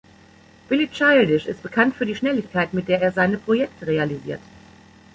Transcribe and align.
Billy 0.67 0.87
Childish 0.89 1.45
ist 1.45 1.61
bekannt 1.61 1.95
für 1.95 2.07
die 2.07 2.15
Schnelligkeit, 2.15 2.73
mit 2.73 2.87
der 2.87 3.03
er 3.03 3.11
seine 3.11 3.37
Projekte 3.37 3.85
realisiert. 3.85 4.41